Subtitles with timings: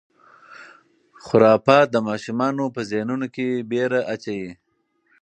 [1.25, 4.51] خرافات د ماشومانو په ذهنونو کې وېره اچوي.